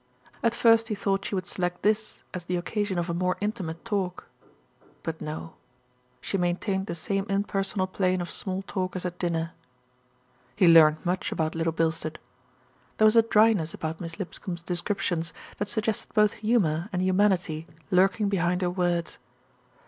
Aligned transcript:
At 0.41 0.55
first 0.55 0.87
he 0.87 0.95
thought 0.95 1.25
she 1.25 1.35
would 1.35 1.45
select 1.45 1.83
this 1.83 2.23
as 2.33 2.45
the 2.45 2.55
occasion 2.55 2.97
of 2.97 3.07
a 3.07 3.13
more 3.13 3.37
intimate 3.39 3.85
talk; 3.85 4.25
but 5.03 5.21
no 5.21 5.53
she 6.19 6.39
main 6.39 6.57
tained 6.57 6.87
the 6.87 6.95
same 6.95 7.23
impersonal 7.29 7.85
plane 7.85 8.19
of 8.19 8.31
small 8.31 8.63
talk 8.63 8.95
as 8.95 9.05
at 9.05 9.19
dinner. 9.19 9.51
He 10.55 10.67
learned 10.67 11.05
much 11.05 11.31
about 11.31 11.53
Little 11.53 11.71
Bilstead. 11.71 12.17
There 12.97 13.05
was 13.05 13.15
a 13.15 13.21
dryness 13.21 13.75
about 13.75 14.01
Miss 14.01 14.17
Lipscombe's 14.17 14.63
descriptions 14.63 15.33
that 15.57 15.69
suggested 15.69 16.15
both 16.15 16.33
humour 16.33 16.89
and 16.91 17.03
humanity 17.03 17.67
lurking 17.91 18.27
behind 18.27 18.63
her 18.63 18.71
words. 18.71 19.19